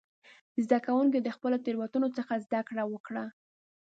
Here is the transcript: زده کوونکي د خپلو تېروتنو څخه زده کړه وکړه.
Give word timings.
زده 0.65 0.77
کوونکي 0.85 1.19
د 1.21 1.27
خپلو 1.35 1.57
تېروتنو 1.65 2.07
څخه 2.17 2.33
زده 2.45 2.59
کړه 2.69 2.83
وکړه. 2.93 3.25